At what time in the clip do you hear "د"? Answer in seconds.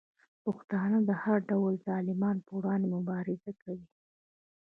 1.09-1.11